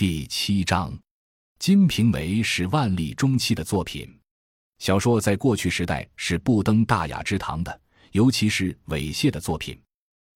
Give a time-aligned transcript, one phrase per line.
[0.00, 0.90] 第七章，
[1.58, 4.10] 《金瓶梅》是万历中期的作品。
[4.78, 7.80] 小说在过去时代是不登大雅之堂的，
[8.12, 9.78] 尤其是猥亵的作品。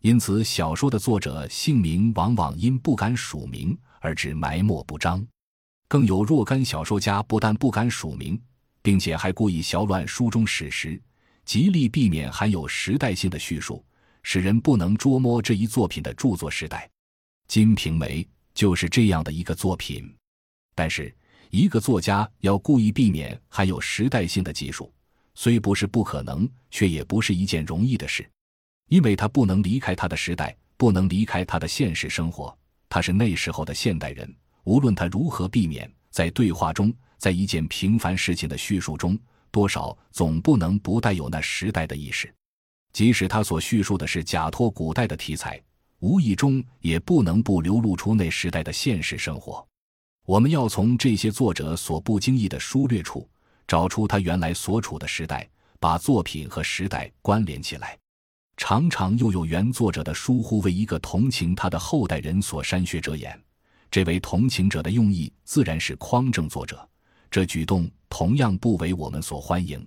[0.00, 5.22] 因此，小说的作者姓名往往因不敢署名而致埋没不彰。
[5.88, 8.40] 更有若干小说家不但不敢署名，
[8.80, 10.98] 并且还故意小乱书中史实，
[11.44, 13.84] 极力避免含有时代性的叙述，
[14.22, 16.86] 使人不能捉摸这一作品的著作时代。
[17.46, 18.22] 《金瓶梅》。
[18.60, 20.14] 就是这样的一个作品，
[20.74, 21.10] 但是
[21.48, 24.92] 一个作家要故意避免含有时代性的技术，
[25.34, 28.30] 虽不是不可能，却也不是一件容易的事，
[28.90, 32.54] 因为他不能离开他的时代，不能离开他的现实生活。
[32.86, 34.30] 他是那时候的现代人，
[34.64, 39.18] 无论他如何避免，在对话中，在一件平凡事情的叙述中，
[39.50, 42.30] 多少总不能不带有那时代的意识，
[42.92, 45.58] 即使他所叙述的是假托古代的题材。
[46.00, 49.66] 无意中也不能不流露出那时代的现实生活。
[50.26, 53.28] 我们要从这些作者所不经意的疏略处，
[53.66, 57.98] 找出他原来所处的时代，把作品和时代关联起来。
[58.56, 63.38] 常常又有原作者的疏忽，为一个同情他的后代人所删削遮掩。
[63.90, 66.88] 这位同情者的用意，自然是匡正作者。
[67.30, 69.86] 这举动同样不为我们所欢迎。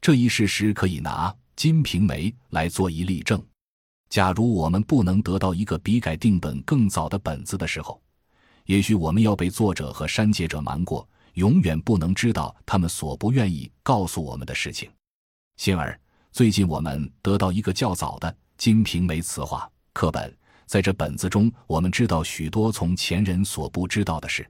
[0.00, 3.42] 这一事实可以拿《金瓶梅》来做一例证。
[4.08, 8.00] 假如我们不能得到一个比改定本更早的本子的时候，
[8.64, 14.90] 也许我们要被作者和删节者瞒过，永远不能知道他们所不愿意告诉我们的事情。
[15.56, 15.98] 幸而，
[16.32, 20.34] 最近我们得到一个较早的《金瓶梅》词话课本，
[20.66, 24.48] 在这本子中，我们知道许多从前人所不知道的事，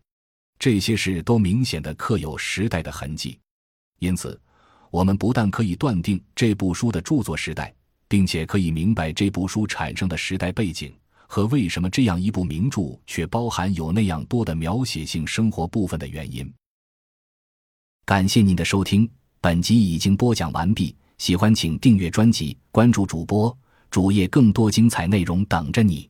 [0.58, 3.38] 这些事都明显的刻有时代的痕迹，
[3.98, 4.40] 因此，
[4.90, 7.74] 我们不但可以断定这部书的著作时代。
[8.08, 10.92] 并且可以明白这部书产生的时代背景
[11.26, 16.50] 和为什么这样一部名著却包含有那样多的描写性生活部分的原因。
[18.06, 19.08] 感谢您的收听，
[19.40, 20.96] 本集已经播讲完毕。
[21.18, 23.54] 喜欢请订阅专辑，关注主播
[23.90, 26.08] 主页，更多精彩内容等着你。